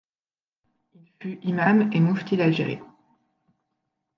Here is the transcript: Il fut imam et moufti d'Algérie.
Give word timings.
Il 0.95 1.05
fut 1.21 1.39
imam 1.43 1.91
et 1.93 1.99
moufti 1.99 2.35
d'Algérie. 2.35 2.79